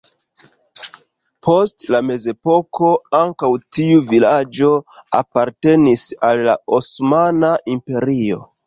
[1.47, 4.73] Post la mezepoko ankaŭ tiu vilaĝo
[5.21, 8.47] apartenis al la Osmana Imperio.